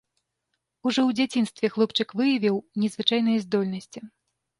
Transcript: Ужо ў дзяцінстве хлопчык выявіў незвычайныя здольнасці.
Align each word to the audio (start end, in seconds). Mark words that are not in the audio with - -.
Ужо 0.87 1.01
ў 1.07 1.17
дзяцінстве 1.19 1.69
хлопчык 1.73 2.09
выявіў 2.21 2.57
незвычайныя 2.85 3.43
здольнасці. 3.45 3.99